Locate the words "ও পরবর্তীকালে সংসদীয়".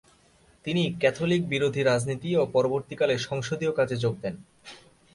2.35-3.71